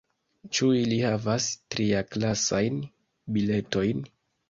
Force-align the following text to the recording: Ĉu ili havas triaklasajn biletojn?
Ĉu 0.57 0.69
ili 0.77 0.97
havas 1.03 1.51
triaklasajn 1.75 2.83
biletojn? 3.39 4.07